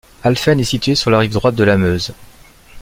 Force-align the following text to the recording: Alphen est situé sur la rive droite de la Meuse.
Alphen 0.23 0.59
est 0.59 0.63
situé 0.63 0.95
sur 0.95 1.11
la 1.11 1.19
rive 1.19 1.31
droite 1.33 1.53
de 1.53 1.63
la 1.63 1.77
Meuse. 1.77 2.11